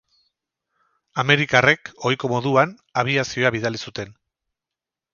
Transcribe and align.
Amerikarrek 1.25 1.93
ohiko 2.09 2.33
moduan, 2.33 2.75
abiazioa 3.05 3.55
bidali 3.61 3.87
zuten. 3.89 4.21